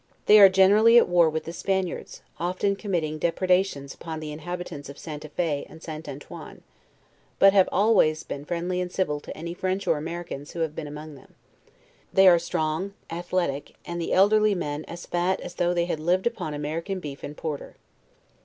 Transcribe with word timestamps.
They 0.25 0.39
are 0.39 0.49
generally 0.49 0.97
at 0.97 1.07
war 1.07 1.29
with 1.29 1.43
the 1.43 1.53
Span 1.53 1.85
iards, 1.85 2.21
often 2.39 2.75
committing 2.75 3.19
depredations 3.19 3.93
upon 3.93 4.19
the 4.19 4.31
inhabitants 4.31 4.89
of 4.89 4.97
St. 4.97 5.23
a 5.23 5.29
Fe 5.29 5.63
and 5.69 5.83
St. 5.83 6.09
Antoine; 6.09 6.63
but 7.37 7.53
have 7.53 7.69
always 7.71 8.23
been 8.23 8.43
friendly 8.43 8.81
and 8.81 8.91
civil 8.91 9.19
to 9.19 9.37
any 9.37 9.53
French 9.53 9.85
or 9.85 9.99
Americans 9.99 10.53
who 10.53 10.61
have 10.61 10.73
been 10.75 10.87
among 10.87 11.13
them. 11.13 11.35
They 12.11 12.27
are 12.27 12.39
strong 12.39 12.95
athletic, 13.11 13.75
and 13.85 14.01
the 14.01 14.11
elderly 14.11 14.55
men 14.55 14.85
as 14.85 15.05
fat 15.05 15.39
as 15.41 15.53
though 15.53 15.71
they 15.71 15.85
had 15.85 15.99
lived 15.99 16.25
upon 16.25 16.55
American 16.55 16.99
beef 16.99 17.21
and 17.23 17.37
porter. 17.37 17.75